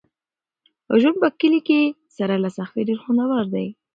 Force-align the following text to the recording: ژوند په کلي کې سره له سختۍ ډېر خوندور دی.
ژوند 1.01 1.17
په 1.23 1.29
کلي 1.39 1.59
کې 1.67 1.79
سره 2.17 2.33
له 2.43 2.49
سختۍ 2.57 2.81
ډېر 2.87 2.99
خوندور 3.03 3.45
دی. 3.53 3.67